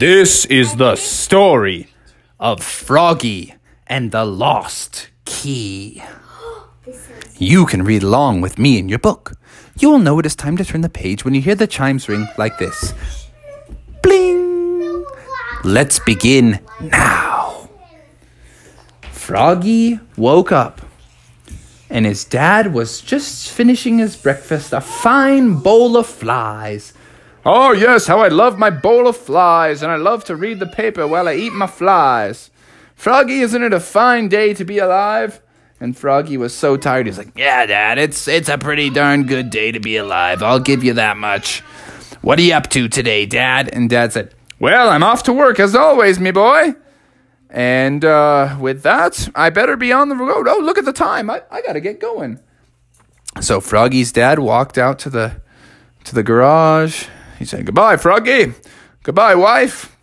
[0.00, 1.88] This is the story
[2.38, 3.52] of Froggy
[3.86, 6.02] and the Lost Key.
[7.36, 9.34] You can read along with me in your book.
[9.78, 12.08] You will know it is time to turn the page when you hear the chimes
[12.08, 12.94] ring like this.
[14.02, 15.04] Bling!
[15.64, 17.68] Let's begin now.
[19.12, 20.80] Froggy woke up,
[21.90, 26.94] and his dad was just finishing his breakfast a fine bowl of flies.
[27.44, 30.66] Oh, yes, how I love my bowl of flies, and I love to read the
[30.66, 32.50] paper while I eat my flies.
[32.94, 35.40] Froggy, isn't it a fine day to be alive?
[35.80, 39.48] And Froggy was so tired, he's like, Yeah, Dad, it's, it's a pretty darn good
[39.48, 40.42] day to be alive.
[40.42, 41.60] I'll give you that much.
[42.20, 43.70] What are you up to today, Dad?
[43.72, 46.74] And Dad said, Well, I'm off to work as always, me boy.
[47.48, 50.46] And uh, with that, I better be on the road.
[50.46, 51.30] Oh, look at the time.
[51.30, 52.38] I, I got to get going.
[53.40, 55.40] So Froggy's dad walked out to the
[56.04, 57.06] to the garage
[57.40, 58.52] he said, Goodbye, Froggy.
[59.02, 59.96] Goodbye, wife.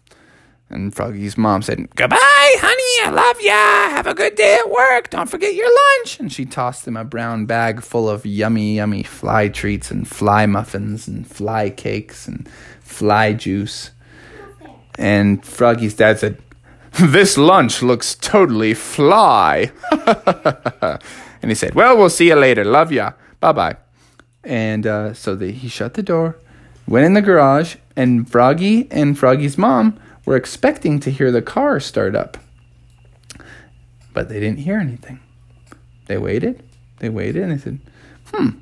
[0.71, 3.07] And Froggy's mom said, Goodbye, honey.
[3.07, 3.95] I love ya.
[3.95, 5.11] Have a good day at work.
[5.11, 6.19] Don't forget your lunch.
[6.19, 10.47] And she tossed him a brown bag full of yummy, yummy fly treats and fly
[10.47, 12.49] muffins and fly cakes and
[12.81, 13.91] fly juice.
[14.97, 16.41] And Froggy's dad said,
[16.99, 19.71] This lunch looks totally fly.
[19.91, 22.65] and he said, Well, we'll see you later.
[22.65, 23.11] Love ya.
[23.39, 23.77] Bye bye.
[24.43, 26.39] And uh, so the, he shut the door
[26.87, 31.79] went in the garage, and Froggy and Froggy's mom were expecting to hear the car
[31.79, 32.37] start up.
[34.13, 35.19] But they didn't hear anything.
[36.05, 36.63] They waited,
[36.99, 37.79] they waited, and they said,
[38.33, 38.59] Hmm,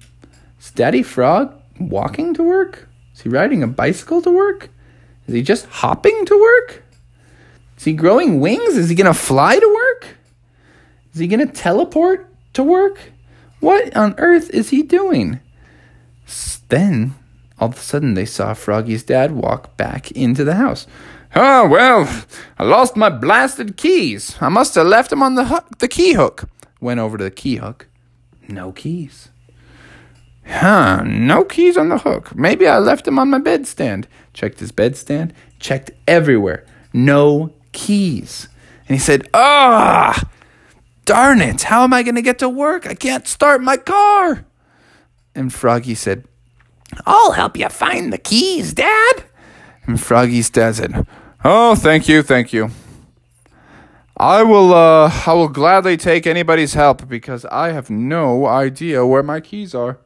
[0.59, 2.88] is Daddy Frog walking to work?
[3.14, 4.70] Is he riding a bicycle to work?
[5.28, 6.84] Is he just hopping to work?
[7.78, 8.78] Is he growing wings?
[8.78, 10.08] Is he going to fly to work?
[11.14, 13.00] Is he going to teleport to work?
[13.60, 15.39] What on earth is he doing?
[16.70, 17.14] Then
[17.59, 20.88] all of a sudden, they saw Froggy's dad walk back into the house.
[21.36, 22.25] Oh, well,
[22.58, 24.38] I lost my blasted keys.
[24.42, 26.50] I must have left them on the, hook, the key hook.
[26.80, 27.88] Went over to the key hook.
[28.48, 29.30] No keys.
[30.45, 32.36] Huh, no keys on the hook.
[32.36, 34.05] Maybe I left them on my bedstand.
[34.33, 36.66] Checked his bedstand, checked everywhere.
[36.93, 38.48] No keys.
[38.87, 40.30] And he said, Ah,
[41.05, 41.64] darn it.
[41.64, 42.86] How am I going to get to work?
[42.86, 44.45] I can't start my car.
[45.33, 46.26] And Froggy said,
[47.06, 49.23] I'll help you find the keys, Dad.
[49.88, 51.08] And Froggy's dad said,
[51.44, 52.72] Oh, thank you, thank you.
[54.18, 59.23] I will uh I will gladly take anybody's help because I have no idea where
[59.23, 59.98] my keys are.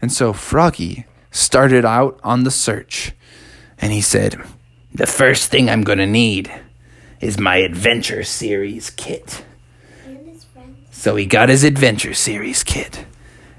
[0.00, 3.12] And so Froggy started out on the search.
[3.78, 4.42] And he said,
[4.94, 6.50] The first thing I'm gonna need
[7.20, 9.44] is my adventure series kit.
[10.90, 13.04] So he got his adventure series kit.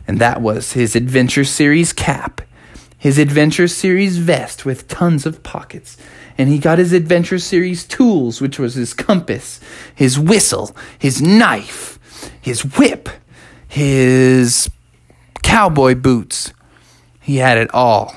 [0.08, 2.42] And that was his adventure series cap
[3.06, 5.96] his Adventure Series vest with tons of pockets,
[6.40, 9.60] and he got his Adventure Series tools, which was his compass,
[9.94, 12.00] his whistle, his knife,
[12.42, 13.08] his whip,
[13.68, 14.72] his
[15.44, 16.52] cowboy boots.
[17.22, 18.16] He had it all,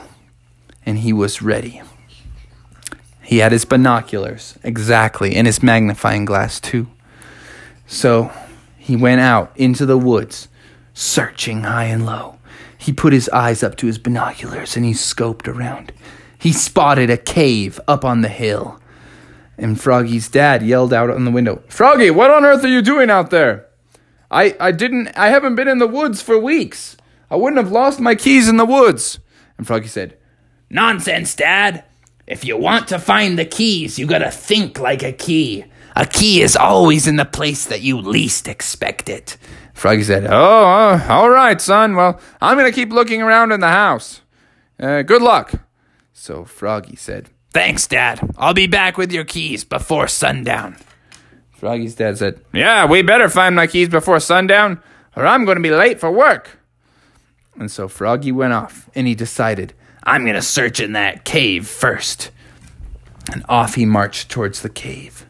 [0.86, 1.82] and he was ready.
[3.22, 6.88] He had his binoculars, exactly, and his magnifying glass, too.
[7.86, 8.32] So
[8.78, 10.48] he went out into the woods,
[10.98, 12.36] searching high and low.
[12.76, 15.92] He put his eyes up to his binoculars and he scoped around.
[16.36, 18.80] He spotted a cave up on the hill.
[19.56, 23.10] And Froggy's dad yelled out on the window, Froggy, what on earth are you doing
[23.10, 23.66] out there?
[24.28, 26.96] I, I didn't, I haven't been in the woods for weeks.
[27.30, 29.20] I wouldn't have lost my keys in the woods.
[29.56, 30.16] And Froggy said,
[30.68, 31.84] Nonsense, Dad.
[32.26, 35.64] If you want to find the keys, you gotta think like a key.
[35.96, 39.36] A key is always in the place that you least expect it.
[39.78, 41.94] Froggy said, Oh, uh, all right, son.
[41.94, 44.22] Well, I'm going to keep looking around in the house.
[44.78, 45.52] Uh, good luck.
[46.12, 48.28] So Froggy said, Thanks, Dad.
[48.36, 50.76] I'll be back with your keys before sundown.
[51.52, 54.82] Froggy's dad said, Yeah, we better find my keys before sundown,
[55.14, 56.58] or I'm going to be late for work.
[57.56, 61.68] And so Froggy went off, and he decided, I'm going to search in that cave
[61.68, 62.32] first.
[63.32, 65.24] And off he marched towards the cave.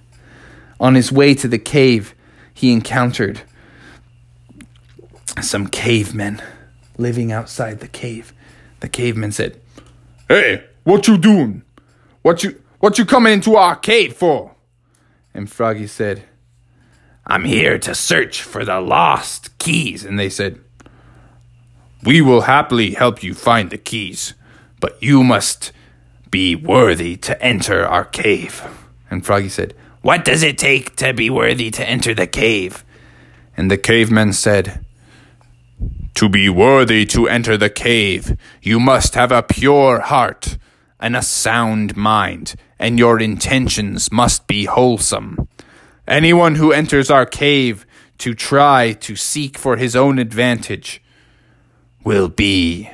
[0.80, 2.14] On his way to the cave,
[2.54, 3.42] he encountered
[5.42, 6.42] some cavemen
[6.96, 8.32] living outside the cave.
[8.80, 9.60] The caveman said,
[10.28, 11.62] Hey, what you doing?
[12.22, 14.54] What you what you coming into our cave for?
[15.34, 16.24] And Froggy said,
[17.26, 20.04] I'm here to search for the lost keys.
[20.04, 20.60] And they said,
[22.04, 24.34] We will happily help you find the keys,
[24.80, 25.72] but you must
[26.30, 28.62] be worthy to enter our cave.
[29.10, 32.84] And Froggy said, What does it take to be worthy to enter the cave?
[33.56, 34.84] And the caveman said,
[36.14, 40.58] to be worthy to enter the cave, you must have a pure heart
[41.00, 45.48] and a sound mind and your intentions must be wholesome.
[46.06, 47.84] Anyone who enters our cave
[48.18, 51.02] to try to seek for his own advantage
[52.04, 52.90] will be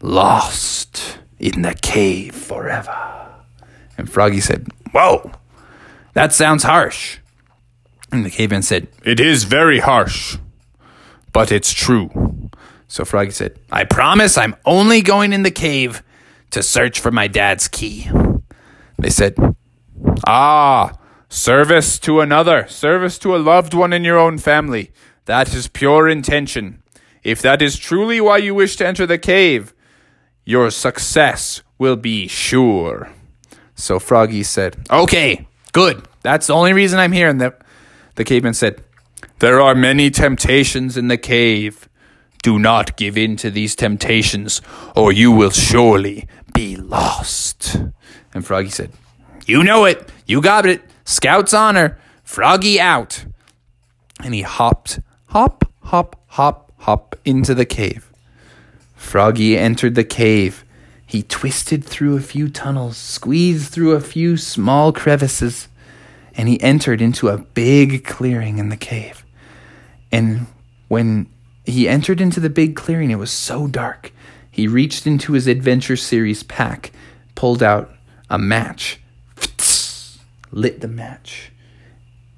[0.00, 3.34] lost in the cave forever.
[3.98, 5.32] And Froggy said, Whoa,
[6.12, 7.18] that sounds harsh.
[8.12, 10.38] And the caveman said, It is very harsh,
[11.34, 12.10] but it's true.
[12.88, 16.02] So Froggy said, I promise I'm only going in the cave
[16.52, 18.08] to search for my dad's key.
[18.98, 19.34] They said,
[20.26, 20.96] Ah,
[21.28, 24.92] service to another, service to a loved one in your own family.
[25.24, 26.82] That is pure intention.
[27.24, 29.74] If that is truly why you wish to enter the cave,
[30.44, 33.10] your success will be sure.
[33.74, 36.06] So Froggy said, Okay, good.
[36.22, 37.28] That's the only reason I'm here.
[37.28, 37.54] And the,
[38.14, 38.84] the caveman said,
[39.38, 41.88] There are many temptations in the cave.
[42.42, 44.60] Do not give in to these temptations,
[44.94, 47.76] or you will surely be lost.
[48.32, 48.90] And Froggy said,
[49.46, 50.10] You know it.
[50.26, 50.82] You got it.
[51.04, 51.98] Scout's honor.
[52.22, 53.24] Froggy out.
[54.22, 58.10] And he hopped, hop, hop, hop, hop into the cave.
[58.94, 60.64] Froggy entered the cave.
[61.06, 65.68] He twisted through a few tunnels, squeezed through a few small crevices,
[66.36, 69.24] and he entered into a big clearing in the cave.
[70.10, 70.46] And
[70.88, 71.28] when
[71.64, 74.12] he entered into the big clearing, it was so dark.
[74.50, 76.92] He reached into his adventure series pack,
[77.34, 77.92] pulled out
[78.30, 79.00] a match,
[80.50, 81.50] lit the match,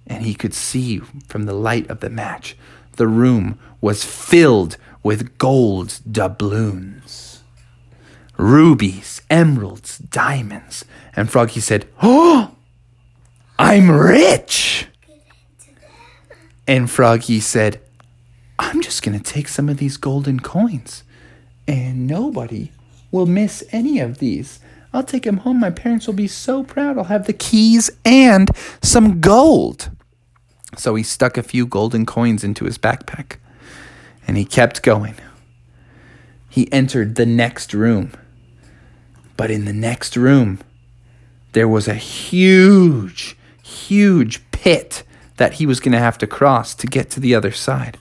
[0.06, 0.98] and he could see
[1.28, 2.56] from the light of the match
[2.96, 7.42] the room was filled with gold doubloons,
[8.36, 10.84] rubies, emeralds, diamonds.
[11.14, 12.55] And Froggy said, Oh,
[13.58, 14.86] I'm rich.
[16.66, 17.80] And Froggy said,
[18.58, 21.04] I'm just going to take some of these golden coins,
[21.68, 22.72] and nobody
[23.10, 24.60] will miss any of these.
[24.92, 25.60] I'll take them home.
[25.60, 26.96] My parents will be so proud.
[26.96, 28.50] I'll have the keys and
[28.82, 29.90] some gold.
[30.76, 33.36] So he stuck a few golden coins into his backpack
[34.26, 35.16] and he kept going.
[36.48, 38.12] He entered the next room.
[39.36, 40.60] But in the next room,
[41.52, 43.35] there was a huge,
[43.66, 45.02] huge pit
[45.36, 47.98] that he was going to have to cross to get to the other side.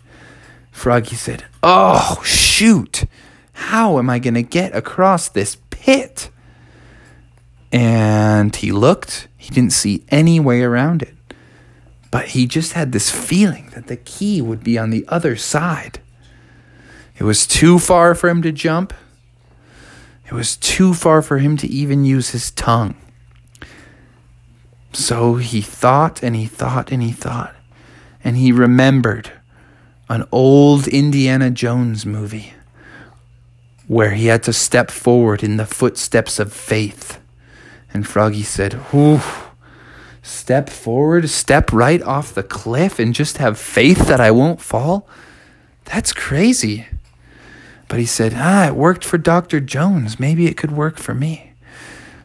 [0.71, 3.05] Froggy said, Oh, shoot!
[3.53, 6.29] How am I going to get across this pit?
[7.71, 11.15] And he looked, he didn't see any way around it.
[12.11, 15.99] But he just had this feeling that the key would be on the other side.
[17.17, 18.93] It was too far for him to jump.
[20.25, 22.95] It was too far for him to even use his tongue.
[24.95, 27.53] So he thought and he thought and he thought.
[28.23, 29.29] And he remembered
[30.09, 32.53] an old Indiana Jones movie
[33.87, 37.19] where he had to step forward in the footsteps of faith.
[37.93, 39.19] And Froggy said, Whew,
[40.23, 45.07] step forward, step right off the cliff, and just have faith that I won't fall?
[45.83, 46.87] That's crazy.
[47.89, 49.59] But he said, Ah, it worked for Dr.
[49.59, 50.21] Jones.
[50.21, 51.51] Maybe it could work for me.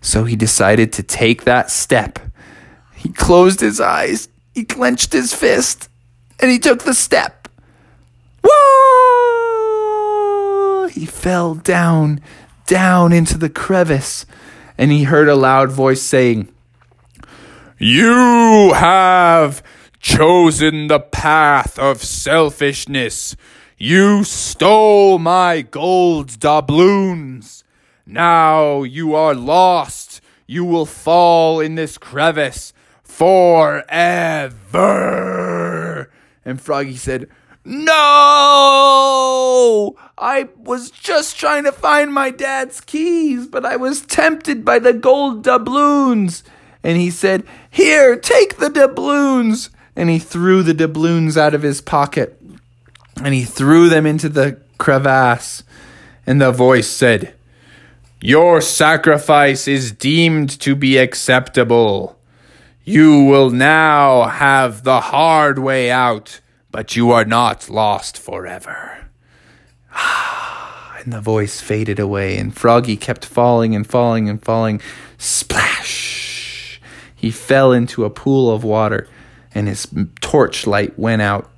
[0.01, 2.30] So he decided to take that step.
[3.01, 5.89] He closed his eyes, he clenched his fist,
[6.39, 7.49] and he took the step.
[8.45, 9.71] Whoa!
[10.89, 12.21] He fell down,
[12.67, 14.27] down into the crevice,
[14.77, 16.49] and he heard a loud voice saying,
[17.79, 19.63] You have
[19.99, 23.35] chosen the path of selfishness.
[23.79, 27.65] You stole my gold doubloons.
[28.05, 30.21] Now you are lost.
[30.47, 32.75] You will fall in this crevice
[33.21, 34.81] forever.
[36.43, 37.29] And Froggy said,
[37.67, 37.95] No!
[40.17, 44.95] I was just trying to find my dad's keys, but I was tempted by the
[44.95, 46.43] gold doubloons.
[46.83, 49.69] And he said, Here, take the doubloons.
[49.95, 52.41] And he threw the doubloons out of his pocket
[53.23, 55.63] and he threw them into the crevasse.
[56.27, 57.35] And the voice said,
[58.23, 62.17] Your sacrifice is deemed to be acceptable.
[62.91, 66.41] You will now have the hard way out,
[66.73, 69.07] but you are not lost forever.
[69.95, 74.81] Ah, and the voice faded away, and Froggy kept falling and falling and falling.
[75.19, 76.81] Splash!
[77.15, 79.07] He fell into a pool of water,
[79.55, 79.87] and his
[80.21, 81.49] torchlight went out.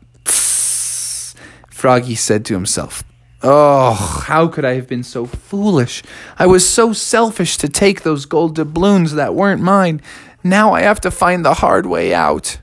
[1.71, 3.05] Froggy said to himself,
[3.43, 6.03] Oh, how could I have been so foolish?
[6.39, 10.01] I was so selfish to take those gold doubloons that weren't mine.
[10.45, 12.59] Now I have to find the hard way out.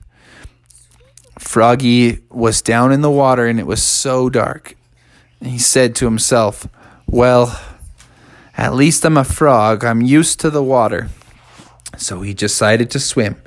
[1.38, 4.75] Froggy was down in the water and it was so dark.
[5.41, 6.67] He said to himself,
[7.07, 7.59] Well,
[8.57, 9.86] at least I'm a frog.
[9.86, 11.09] I'm used to the water.
[11.98, 13.41] So he decided to swim.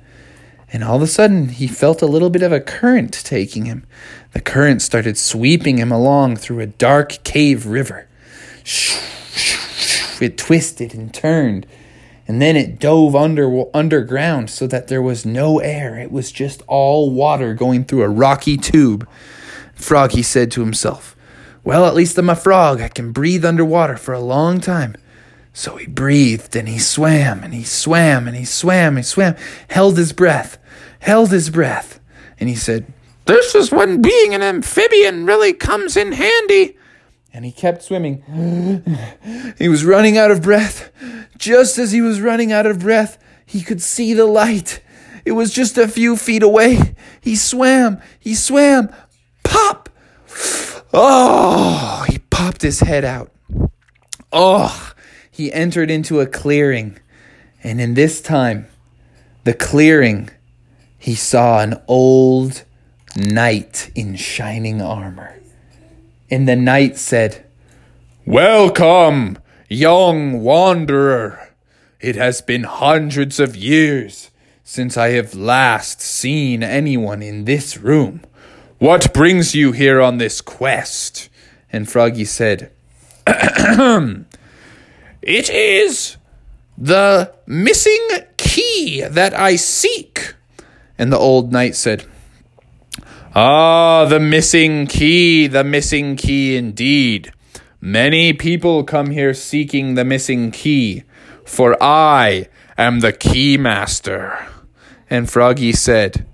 [0.72, 3.84] And all of a sudden, he felt a little bit of a current taking him.
[4.32, 8.08] The current started sweeping him along through a dark cave river.
[10.18, 11.66] It twisted and turned,
[12.28, 15.98] and then it dove under underground so that there was no air.
[15.98, 19.08] It was just all water going through a rocky tube.
[19.74, 21.16] Froggy said to himself,
[21.64, 22.80] Well, at least I'm a frog.
[22.80, 24.96] I can breathe underwater for a long time.
[25.52, 29.34] So he breathed and he swam and he swam and he swam and he swam,
[29.68, 30.58] held his breath,
[31.00, 32.00] held his breath,
[32.38, 32.92] and he said,
[33.26, 36.78] This is when being an amphibian really comes in handy.
[37.34, 38.22] And he kept swimming.
[39.58, 40.91] he was running out of breath.
[41.42, 44.80] Just as he was running out of breath, he could see the light.
[45.24, 46.94] It was just a few feet away.
[47.20, 48.94] He swam, he swam,
[49.42, 49.88] pop!
[50.94, 53.32] Oh, he popped his head out.
[54.32, 54.92] Oh,
[55.32, 57.00] he entered into a clearing.
[57.64, 58.68] And in this time,
[59.42, 60.30] the clearing,
[60.96, 62.62] he saw an old
[63.16, 65.40] knight in shining armor.
[66.30, 67.44] And the knight said,
[68.24, 69.38] Welcome,
[69.72, 71.48] young wanderer.
[72.00, 74.30] It has been hundreds of years
[74.64, 78.22] since I have last seen anyone in this room.
[78.78, 81.28] What brings you here on this quest?
[81.72, 82.70] And Froggy said,
[85.22, 86.16] It is
[86.76, 90.34] the missing key that I seek.
[90.98, 92.04] And the old knight said,
[93.34, 97.32] Ah, the missing key, the missing key indeed.
[97.84, 101.02] Many people come here seeking the missing key,
[101.44, 102.48] for I
[102.78, 104.46] am the keymaster.
[105.10, 106.24] And Froggy said,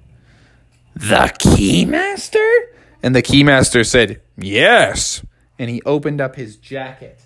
[0.95, 2.59] the Keymaster?
[3.03, 5.23] And the Keymaster said, Yes.
[5.59, 7.21] And he opened up his jacket.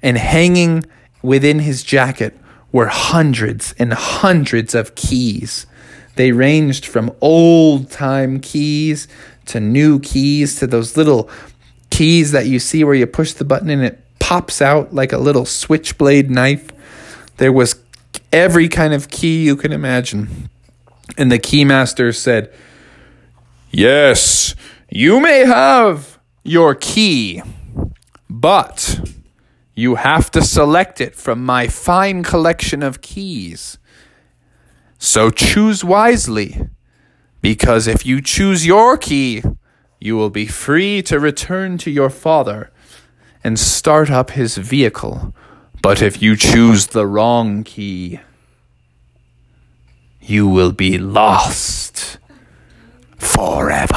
[0.00, 0.84] And hanging
[1.20, 2.34] within his jacket
[2.72, 5.66] were hundreds and hundreds of keys.
[6.14, 9.08] They ranged from old time keys
[9.46, 11.28] to new keys to those little
[11.90, 15.18] keys that you see where you push the button and it pops out like a
[15.18, 16.70] little switchblade knife.
[17.36, 17.76] There was
[18.32, 20.50] every kind of key you can imagine.
[21.18, 22.52] And the keymaster said,
[23.70, 24.54] Yes,
[24.88, 27.42] you may have your key,
[28.28, 29.00] but
[29.74, 33.78] you have to select it from my fine collection of keys.
[34.98, 36.68] So choose wisely,
[37.40, 39.42] because if you choose your key,
[40.00, 42.70] you will be free to return to your father
[43.44, 45.34] and start up his vehicle.
[45.82, 48.20] But if you choose the wrong key,
[50.20, 52.18] you will be lost
[53.18, 53.94] forever.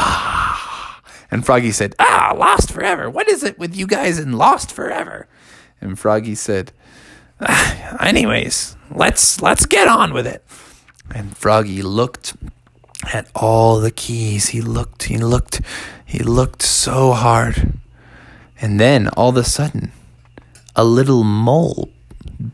[1.32, 3.10] And Froggy said, Ah, Lost Forever.
[3.10, 5.28] What is it with you guys in Lost Forever?
[5.82, 6.72] And Froggy said,
[7.42, 10.44] ah, Anyways, let's let's get on with it.
[11.14, 12.36] And Froggy looked
[13.12, 14.50] at all the keys.
[14.50, 15.62] He looked, he looked,
[16.06, 17.74] he looked so hard.
[18.62, 19.92] And then all of a sudden,
[20.76, 21.90] a little mole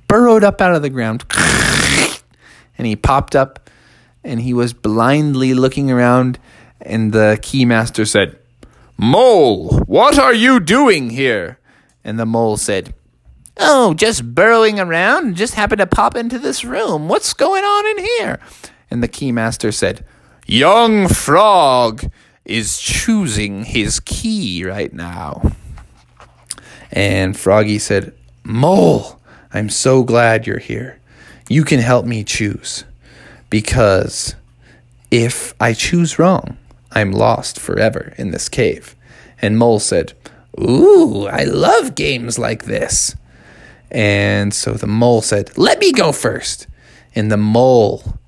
[0.08, 1.26] burrowed up out of the ground.
[2.80, 3.70] And he popped up
[4.24, 6.40] and he was blindly looking around
[6.82, 8.40] and the keymaster said,
[8.98, 11.60] Mole, what are you doing here?
[12.06, 12.94] And the mole said,
[13.58, 17.10] Oh, just burrowing around just happened to pop into this room.
[17.10, 18.40] What's going on in here?
[18.90, 20.06] And the keymaster said,
[20.52, 22.10] Young Frog
[22.44, 25.52] is choosing his key right now.
[26.92, 29.22] And Froggy said, Mole,
[29.54, 31.00] I'm so glad you're here.
[31.50, 32.84] You can help me choose.
[33.52, 34.34] Because
[35.12, 36.58] if I choose wrong,
[36.92, 38.96] I'm lost forever in this cave.
[39.40, 40.14] And Mole said,
[40.60, 43.16] Ooh, I love games like this.
[43.92, 46.66] And so the mole said, Let me go first.
[47.14, 48.19] And the mole,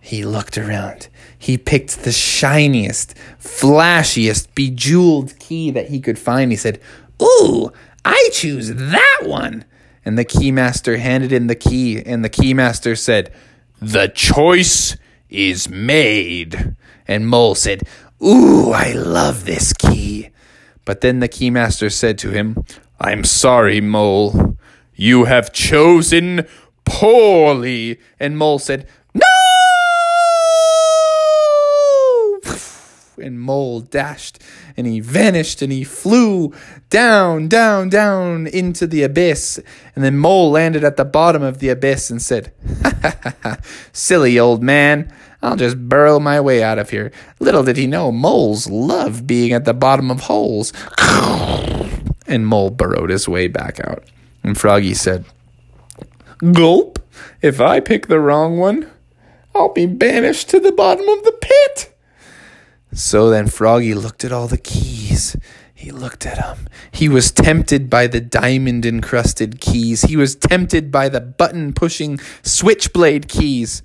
[0.00, 1.08] he looked around.
[1.38, 6.50] He picked the shiniest, flashiest, bejeweled key that he could find.
[6.50, 6.80] He said,
[7.22, 7.70] Ooh,
[8.04, 9.64] I choose that one.
[10.04, 13.32] And the keymaster handed him the key, and the keymaster said,
[13.80, 14.96] The choice
[15.28, 16.74] is made.
[17.06, 17.82] And Mole said,
[18.22, 20.30] Ooh, I love this key.
[20.84, 22.64] But then the keymaster said to him,
[22.98, 24.56] I'm sorry, Mole.
[24.94, 26.46] You have chosen
[26.84, 28.00] poorly.
[28.18, 28.86] And Mole said,
[33.20, 34.40] And Mole dashed
[34.76, 36.54] and he vanished and he flew
[36.88, 39.60] down, down, down into the abyss.
[39.94, 43.58] And then Mole landed at the bottom of the abyss and said, "Ha ha ha!
[43.92, 45.12] Silly old man.
[45.42, 47.12] I'll just burrow my way out of here.
[47.38, 50.72] Little did he know moles love being at the bottom of holes.
[52.30, 54.04] And Mole burrowed his way back out.
[54.44, 55.24] And Froggy said,
[56.52, 57.00] Gulp.
[57.42, 58.88] If I pick the wrong one,
[59.52, 61.89] I'll be banished to the bottom of the pit.
[62.92, 65.36] So then Froggy looked at all the keys.
[65.72, 66.68] He looked at them.
[66.90, 70.02] He was tempted by the diamond encrusted keys.
[70.02, 73.82] He was tempted by the button pushing switchblade keys.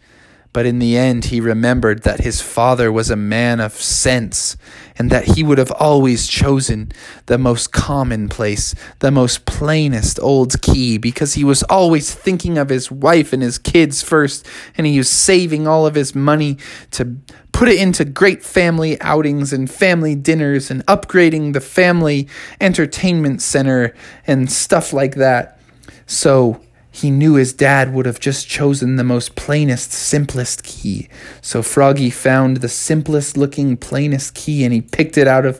[0.56, 4.56] But in the end, he remembered that his father was a man of sense
[4.98, 6.94] and that he would have always chosen
[7.26, 12.90] the most commonplace, the most plainest old key because he was always thinking of his
[12.90, 14.48] wife and his kids first
[14.78, 16.58] and he was saving all of his money
[16.92, 17.18] to
[17.52, 22.30] put it into great family outings and family dinners and upgrading the family
[22.62, 23.94] entertainment center
[24.26, 25.60] and stuff like that.
[26.06, 26.62] So,
[26.96, 31.10] he knew his dad would have just chosen the most plainest, simplest key.
[31.42, 35.60] So Froggy found the simplest looking, plainest key and he picked it out of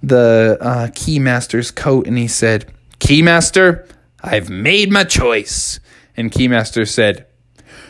[0.00, 3.90] the uh, keymaster's coat and he said, Keymaster,
[4.22, 5.80] I've made my choice.
[6.16, 7.26] And Keymaster said,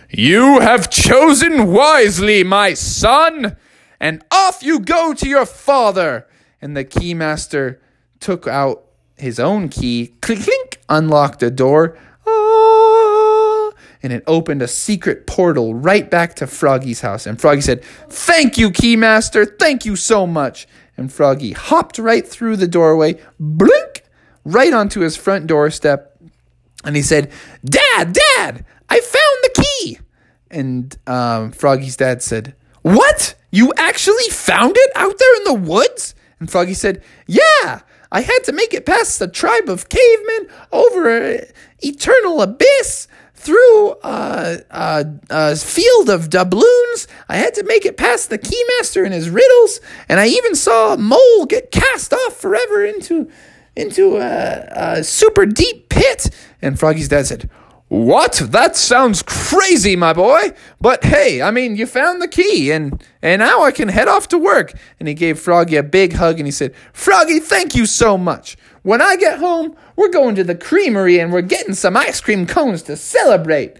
[0.08, 3.58] You have chosen wisely, my son,
[4.00, 6.26] and off you go to your father.
[6.62, 7.78] And the Keymaster
[8.20, 8.86] took out
[9.18, 11.98] his own key, clink, clink, unlocked a door
[14.02, 17.26] and it opened a secret portal right back to Froggy's house.
[17.26, 19.58] And Froggy said, Thank you, Keymaster.
[19.58, 20.66] Thank you so much.
[20.96, 24.04] And Froggy hopped right through the doorway, blink,
[24.44, 26.18] right onto his front doorstep.
[26.84, 27.30] And he said,
[27.64, 29.98] Dad, Dad, I found the key.
[30.50, 33.34] And um, Froggy's dad said, What?
[33.52, 36.14] You actually found it out there in the woods?
[36.38, 37.80] And Froggy said, Yeah,
[38.10, 41.44] I had to make it past the tribe of cavemen over an
[41.80, 43.06] eternal abyss
[43.40, 47.06] through a, a, a, field of doubloons.
[47.26, 49.80] I had to make it past the keymaster and his riddles,
[50.10, 53.30] and I even saw a mole get cast off forever into
[53.74, 56.28] into a, a super deep pit.
[56.60, 57.48] And Froggy's dad said,
[57.90, 58.34] what?
[58.50, 60.52] That sounds crazy, my boy.
[60.80, 64.28] But hey, I mean, you found the key and and now I can head off
[64.28, 64.74] to work.
[65.00, 68.56] And he gave Froggy a big hug and he said, "Froggy, thank you so much.
[68.82, 72.46] When I get home, we're going to the creamery and we're getting some ice cream
[72.46, 73.76] cones to celebrate."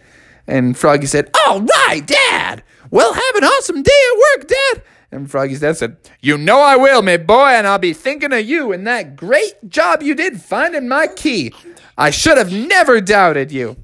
[0.47, 2.63] And Froggy said, "All right, Dad.
[2.91, 4.83] Well, have an awesome day at work, Dad."
[5.13, 8.45] And Froggy's dad said, You know I will, my boy, and I'll be thinking of
[8.45, 11.53] you and that great job you did finding my key.
[11.99, 13.77] I should have never doubted you.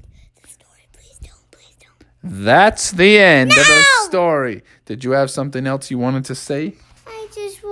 [2.23, 3.61] That's the end no!
[3.61, 4.63] of the story.
[4.85, 6.75] Did you have something else you wanted to say?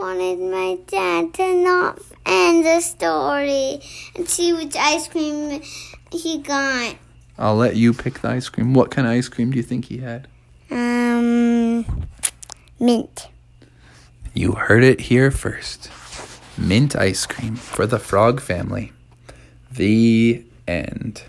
[0.05, 3.81] I wanted my dad to not end the story
[4.15, 5.63] and see which ice cream
[6.11, 6.95] he got.
[7.39, 8.75] I'll let you pick the ice cream.
[8.75, 10.27] What kind of ice cream do you think he had?
[10.69, 12.05] Um,
[12.79, 13.29] mint.
[14.35, 15.89] You heard it here first.
[16.55, 18.93] Mint ice cream for the frog family.
[19.71, 21.23] The end.